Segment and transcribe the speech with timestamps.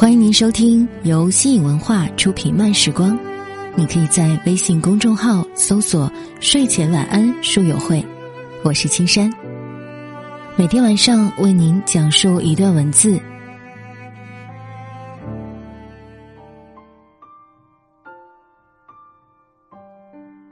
[0.00, 3.12] 欢迎您收听由新影文化出品《慢时光》，
[3.76, 8.02] 你可以在微信公众号搜索“睡前晚安书友会”，
[8.64, 9.30] 我是青山。
[10.56, 13.20] 每天晚上为您讲述一段文字。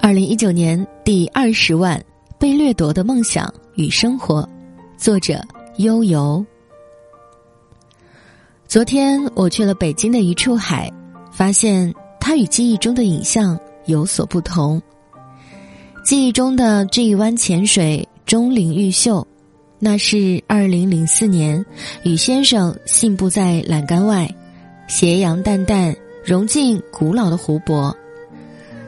[0.00, 2.02] 二零一九年第二十万
[2.38, 4.48] 被掠夺的梦想与生活，
[4.96, 5.38] 作者
[5.76, 6.42] 悠游。
[8.74, 10.92] 昨天我去了北京的一处海，
[11.30, 13.56] 发现它与记忆中的影像
[13.86, 14.82] 有所不同。
[16.02, 19.24] 记忆中的这一湾浅水钟灵毓秀，
[19.78, 21.64] 那是二零零四年
[22.02, 24.28] 雨先生信步在栏杆外，
[24.88, 27.96] 斜阳淡淡融进古老的湖泊。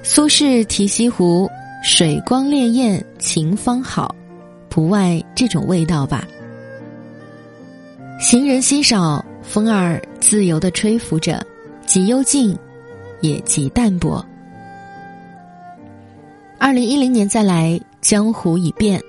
[0.02, 1.48] 苏轼题西湖，
[1.84, 4.12] 水光潋滟晴方好，
[4.68, 6.27] 不外这种味道吧。
[8.18, 9.24] 行人稀少。
[9.48, 11.44] 风儿自由的吹拂着，
[11.86, 12.56] 极幽静，
[13.20, 14.25] 也极淡泊。
[16.58, 19.00] 二零一零年再来，江湖已变，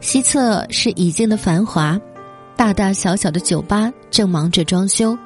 [0.00, 2.00] 西侧是已经的繁华，
[2.56, 5.16] 大大小小的酒吧正忙着装修，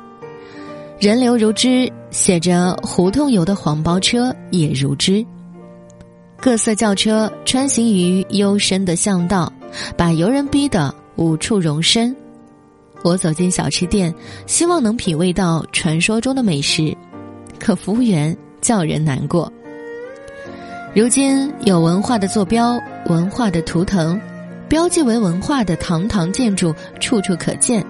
[0.98, 5.24] 人流如织，写着“胡同游”的黄包车也如织，
[6.40, 9.50] 各色轿车穿行于幽深的巷道，
[9.96, 12.14] 把游人逼得无处容身。
[13.06, 14.12] 我走进小吃店，
[14.46, 16.92] 希望能品味到传说中的美食，
[17.56, 19.52] 可服务员叫人难过。
[20.92, 22.76] 如今有文化的坐标、
[23.06, 24.20] 文化的图腾，
[24.68, 27.86] 标记为文化的堂堂建筑处处可见，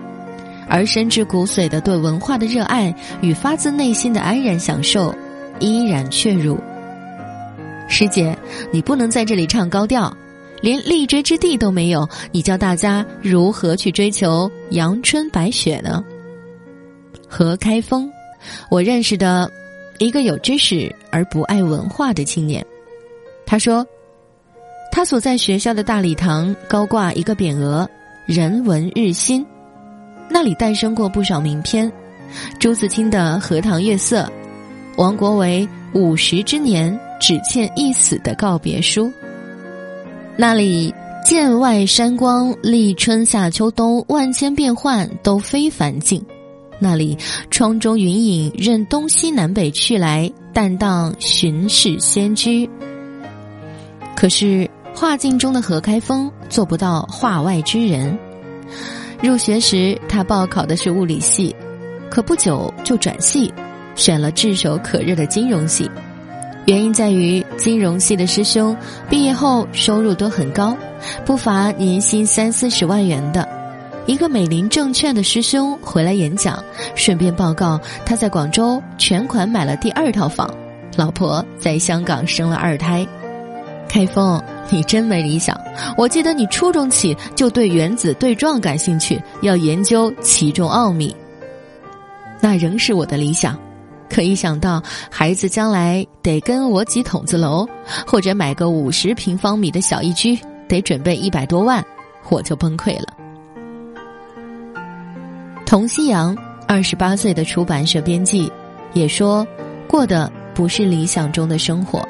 [0.68, 5.14] 而深至骨髓的对文化的热爱与发自内心的安然享受，
[5.60, 6.58] 依然却如。
[7.88, 8.36] 师姐，
[8.70, 10.14] 你不能在这里唱高调。
[10.62, 16.04] 连立锥之地都没有，你教大家如何去追求阳春白雪呢？
[17.28, 18.10] 何开封，
[18.70, 19.50] 我认识的
[19.98, 22.64] 一个有知识而不爱文化的青年。
[23.44, 23.86] 他说，
[24.90, 27.88] 他所在学校的大礼堂高挂一个匾额
[28.26, 29.44] “人文日新”，
[30.30, 31.90] 那里诞生过不少名篇，
[32.58, 34.22] 朱自清的《荷塘月色》，
[34.96, 39.12] 王国维五十之年只欠一死的告别书。
[40.38, 46.22] 那里剑外山光，立春夏秋冬，万千变幻都非凡境。
[46.78, 47.16] 那里
[47.50, 52.68] 窗中云影任东西南北去来，淡荡寻世仙居。
[54.14, 58.18] 可是画境中的何开封做不到画外之人。
[59.22, 61.56] 入学时他报考的是物理系，
[62.10, 63.50] 可不久就转系，
[63.94, 65.90] 选了炙手可热的金融系。
[66.66, 68.76] 原因在于金融系的师兄
[69.08, 70.76] 毕业后收入都很高，
[71.24, 73.48] 不乏年薪三四十万元的。
[74.04, 76.62] 一个美林证券的师兄回来演讲，
[76.96, 80.52] 顺便报告他在广州全款买了第二套房，
[80.96, 83.06] 老婆在香港生了二胎。
[83.88, 85.56] 开封，你真没理想。
[85.96, 91.14] 我记得你初中起就对原子对撞感兴趣，要研究其中奥秘。
[92.40, 93.56] 那仍是我的理想。
[94.08, 97.66] 可一想到孩子将来得跟我挤筒子楼，
[98.06, 101.84] 或者买个五十平方米的小一居，得准备一百多万，
[102.28, 103.06] 我就崩溃了。
[105.66, 106.36] 童夕阳，
[106.68, 108.50] 二十八岁的出版社编辑，
[108.92, 109.46] 也说
[109.88, 112.06] 过的不是理想中的生活。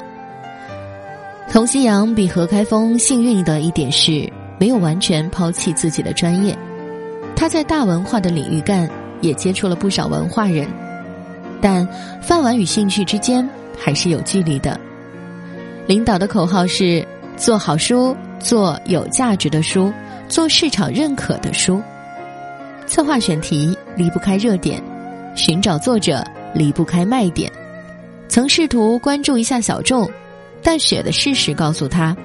[1.51, 6.55] 童夕阳比何开封幸运的一点是，没有完全抛弃自己的专业，
[7.35, 8.87] 他在大文化的领域干，
[9.21, 10.67] 也接触了不少文化人。
[11.61, 11.87] 但
[12.21, 13.47] 饭碗与兴趣之间
[13.77, 14.79] 还是有距离的。
[15.87, 19.91] 领导的口号是：做好书，做有价值的书，
[20.27, 21.81] 做市场认可的书。
[22.85, 24.81] 策划选题离不开热点，
[25.35, 26.23] 寻找作者
[26.53, 27.51] 离不开卖点。
[28.29, 30.09] 曾试图关注一下小众，
[30.61, 32.15] 但血的事实告诉他，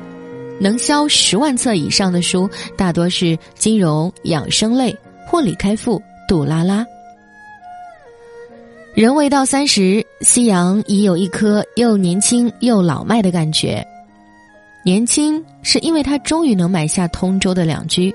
[0.60, 4.96] 能销十万册以上的书，大多是金融、养生类
[5.26, 6.84] 或李开复、杜拉拉。
[8.94, 13.82] 人未到三十，夕阳已有一颗又年轻又老迈的感觉。
[14.84, 18.14] 年轻是因为他终于能买下通州的两居，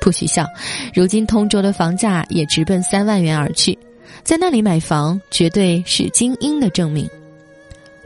[0.00, 0.44] 不许笑。
[0.92, 3.78] 如今通州的房价也直奔三万元而去，
[4.24, 7.08] 在那里买房绝对是精英的证明。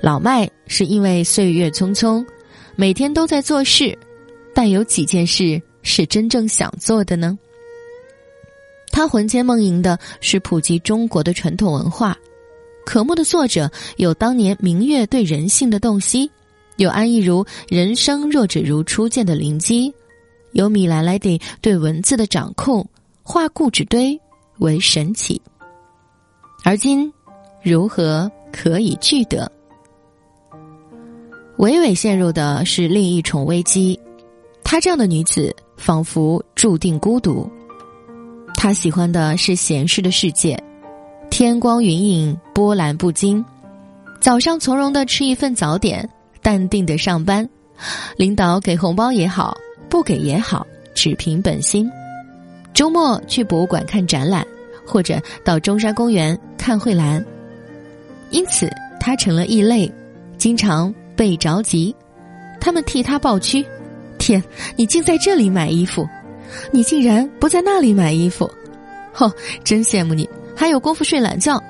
[0.03, 2.23] 老迈是因为岁月匆匆，
[2.77, 3.97] 每天都在做事，
[4.55, 7.39] 但有几件事是真正想做的呢？
[9.01, 12.15] 他魂牵梦萦的是普及中国的传统文化，
[12.85, 16.31] 渴慕的作者有当年明月对人性的洞悉，
[16.77, 19.91] 有安逸如人生若只如初见的灵机，
[20.53, 22.87] 有米兰莱蒂对文字的掌控，
[23.23, 24.21] 化故纸堆
[24.59, 25.41] 为神奇。
[26.63, 27.11] 而今
[27.63, 29.51] 如何可以聚得？
[31.57, 33.99] 伟伟陷入的是另一重危机。
[34.63, 37.51] 她这样的女子，仿佛注定孤独。
[38.63, 40.63] 他喜欢的是闲适的世界，
[41.31, 43.43] 天光云影，波澜不惊。
[44.21, 46.07] 早上从容的吃一份早点，
[46.43, 47.49] 淡定的上班。
[48.19, 49.57] 领导给红包也好，
[49.89, 51.91] 不给也好，只凭本心。
[52.75, 54.47] 周末去博物馆看展览，
[54.87, 57.25] 或者到中山公园看蕙兰。
[58.29, 58.71] 因此，
[59.01, 59.91] 他成了异类，
[60.37, 60.95] 经常。
[61.17, 61.95] 被着急，
[62.61, 63.65] 他们替他抱屈。
[64.19, 64.43] 天，
[64.77, 66.07] 你竟在这里买衣服，
[66.71, 68.51] 你竟然不在那里买衣服，
[69.13, 69.31] 吼，
[69.65, 71.63] 真羡慕你，还有功夫睡懒觉。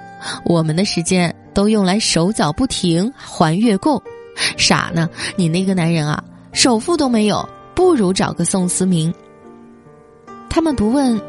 [0.44, 4.00] 我们的时间都用来手脚不停还月供，
[4.56, 5.08] 傻呢。
[5.36, 6.22] 你那个男人啊，
[6.52, 9.12] 首付都没有，不如找个宋思明。
[10.48, 11.20] 他们不问，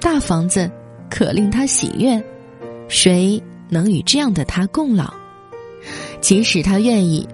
[0.00, 0.70] 大房子
[1.08, 2.22] 可令他喜悦，
[2.88, 5.12] 谁能与这样的他共老？
[6.20, 7.26] 即使他愿意。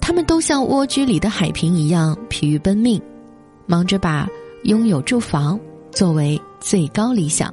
[0.00, 3.00] 他们都像蜗居里的海平一样疲于奔命，
[3.66, 4.28] 忙着把
[4.64, 5.58] 拥有住房
[5.90, 7.52] 作为最高理想。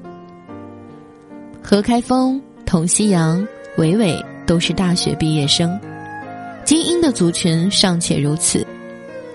[1.64, 3.46] 何开峰、童夕阳、
[3.78, 5.80] 伟伟都是大学毕业生，
[6.66, 8.66] 精英的族群尚且如此，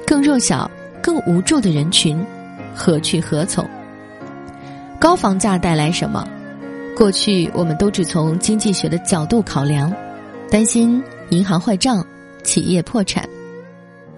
[0.07, 0.71] 更弱小、
[1.03, 2.23] 更无助的人群
[2.75, 3.69] 何去何从？
[5.01, 6.27] 高房价带来什么？
[6.97, 9.93] 过去我们都只从经济学的角度考量，
[10.51, 12.05] 担心银行坏账。
[12.45, 13.25] 企业破产，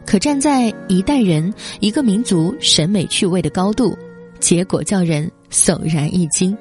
[0.06, 3.96] 可站在一代人、一个民族审美趣味的高度，
[4.38, 6.56] 结果叫人悚然一惊。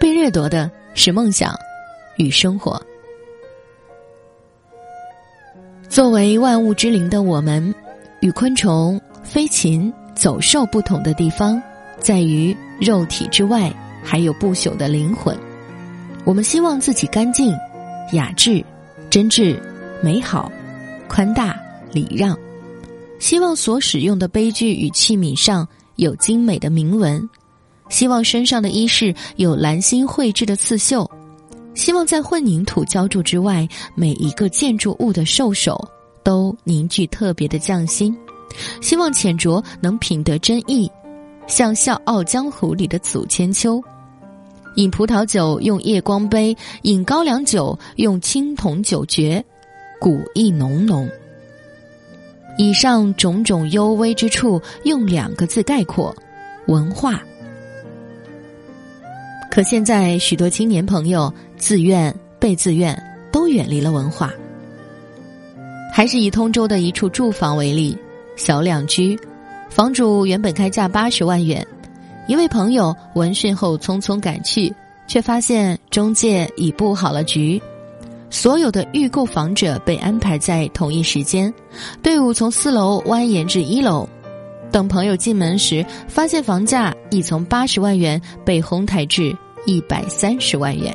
[0.00, 1.54] 被掠夺的是梦想
[2.16, 2.80] 与生活。
[5.88, 7.74] 作为万物之灵的我们，
[8.20, 11.60] 与昆虫、飞禽、走兽不同的地方，
[11.98, 13.72] 在于肉体之外
[14.02, 15.36] 还有不朽的灵魂。
[16.24, 17.54] 我们希望自己干净、
[18.12, 18.64] 雅致、
[19.10, 19.58] 真挚、
[20.02, 20.50] 美好。
[21.08, 21.58] 宽大
[21.92, 22.38] 礼让，
[23.18, 27.28] 希望所使用的杯具与器皿上有精美的铭文，
[27.88, 31.10] 希望身上的衣饰有蓝心绘制的刺绣，
[31.74, 35.88] 希望在混凝土浇筑之外，每一个建筑物的兽首
[36.22, 38.16] 都凝聚特别的匠心，
[38.80, 40.90] 希望浅酌能品得真意，
[41.46, 43.82] 像《笑傲江湖》里的祖千秋，
[44.76, 49.44] 饮葡萄酒用夜光杯，饮高粱酒用青铜酒爵。
[50.00, 51.10] 古意浓浓。
[52.58, 56.14] 以上种种幽微之处，用两个字概括：
[56.66, 57.22] 文化。
[59.48, 63.00] 可现在许多青年朋友自愿被自愿
[63.30, 64.32] 都远离了文化。
[65.92, 67.96] 还是以通州的一处住房为例，
[68.34, 69.18] 小两居，
[69.70, 71.64] 房主原本开价八十万元，
[72.26, 74.74] 一位朋友闻讯后匆匆赶去，
[75.06, 77.62] 却发现中介已布好了局。
[78.30, 81.52] 所有的预购房者被安排在同一时间，
[82.02, 84.08] 队伍从四楼蜿蜒至一楼。
[84.70, 89.34] 等朋友进门时，发现房价已从八十万元被哄抬至
[89.64, 90.94] 一百三十万元。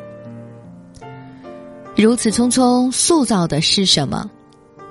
[1.95, 4.29] 如此匆匆塑造的是什么？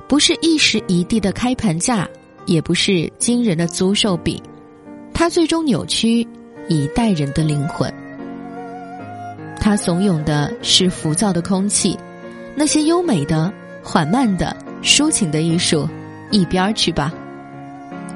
[0.08, 2.08] 不是一时一地的开盘价，
[2.44, 4.42] 也不是惊人的租售比，
[5.14, 6.26] 它最终扭曲
[6.68, 7.92] 一代人的灵魂。
[9.60, 11.96] 它怂恿的是浮躁的空气。
[12.54, 15.88] 那些优美的、缓慢的、抒情的艺术，
[16.30, 17.12] 一边儿去吧。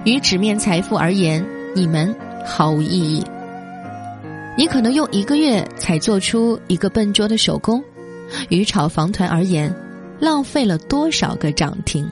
[0.05, 2.15] 与纸面财富而言，你们
[2.45, 3.25] 毫无意义。
[4.57, 7.83] 你可能用一个月才做出一个笨拙的手工，
[8.49, 9.75] 与炒房团而言，
[10.21, 12.09] 浪费了多少个涨停？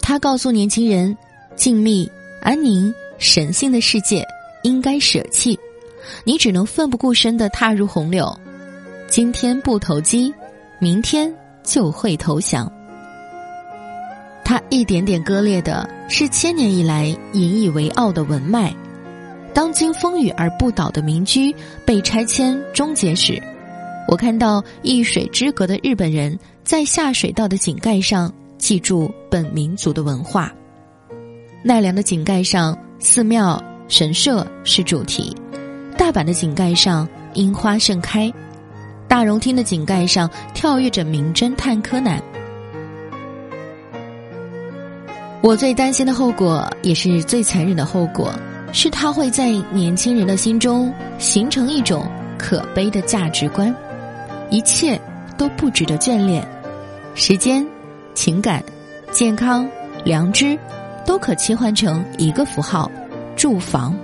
[0.00, 1.16] 他告诉年轻人：
[1.56, 2.08] 静谧、
[2.40, 4.26] 安宁、神性的世界
[4.64, 5.58] 应该舍弃，
[6.24, 8.32] 你只能奋不顾身的踏入洪流。
[9.12, 10.32] 今天不投机，
[10.78, 11.30] 明天
[11.62, 12.72] 就会投降。
[14.42, 18.74] 他一点点割裂的是千年以来引以为傲的文脉。
[19.52, 21.54] 当今风雨而不倒的民居
[21.84, 23.38] 被拆迁终结时，
[24.08, 30.50] 我看到一水之隔的日本人在下水道的井盖上记住本民族的文化。
[31.62, 35.36] 奈良的井盖上，寺庙神社是主题；
[35.98, 38.32] 大阪的井盖上，樱花盛开。
[39.12, 42.18] 大荣厅的井盖上跳跃着名侦探柯南。
[45.42, 48.32] 我最担心的后果，也是最残忍的后果，
[48.72, 52.06] 是它会在年轻人的心中形成一种
[52.38, 53.74] 可悲的价值观：
[54.48, 54.98] 一切
[55.36, 56.42] 都不值得眷恋，
[57.14, 57.66] 时间、
[58.14, 58.64] 情感、
[59.10, 59.68] 健康、
[60.04, 60.58] 良知，
[61.04, 62.90] 都可切换成一个符号——
[63.36, 63.94] 住房。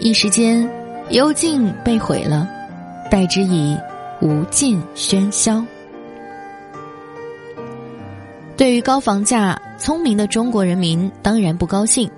[0.00, 0.68] 一时间，
[1.08, 2.46] 幽静被毁了。
[3.10, 3.76] 代之以
[4.20, 5.62] 无尽喧嚣。
[8.56, 12.08] 对于高房价，聪明的中国人民当然不高兴。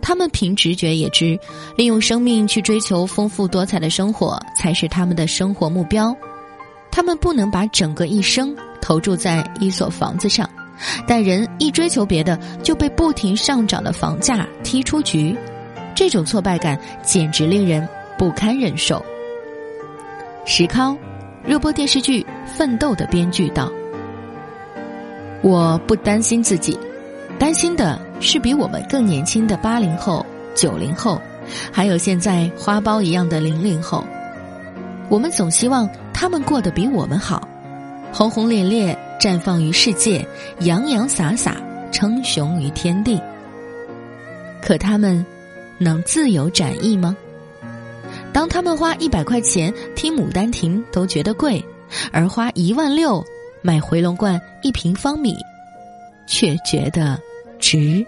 [0.00, 1.38] 他们凭直觉也知，
[1.76, 6.16] 利用生命去追求丰富多彩的生活才是他们的生活目标。
[6.90, 10.48] 他们不能把整个一生投注在一所房子上，
[11.06, 15.36] 但人一追求别的，就被不停上涨的房价踢出局。
[15.94, 19.04] 这种挫败感简直令人不堪忍受。
[20.44, 20.98] 石康，
[21.44, 23.70] 热播电视剧《奋斗》的编剧道
[25.40, 26.78] ：“我不担心自己，
[27.38, 31.20] 担心的。”是比我们更年轻的八零后、九零后，
[31.72, 34.04] 还有现在花苞一样的零零后，
[35.08, 37.48] 我们总希望他们过得比我们好，
[38.12, 40.24] 轰轰烈烈绽放于世界，
[40.60, 41.56] 洋洋洒洒
[41.90, 43.20] 称雄于天地。
[44.60, 45.26] 可他们
[45.78, 47.16] 能自由展翼吗？
[48.32, 51.64] 当他们花一百块钱听《牡丹亭》都觉得贵，
[52.12, 53.24] 而花一万六
[53.60, 55.36] 买回龙观一平方米，
[56.26, 57.18] 却觉得。
[57.58, 58.04] 值。